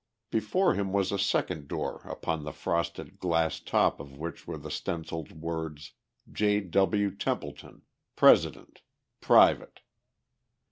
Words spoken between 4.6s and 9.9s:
stencilled words: J.W. TEMPLETON, President, Private.